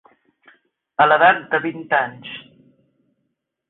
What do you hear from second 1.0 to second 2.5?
A l'edat de vint anys.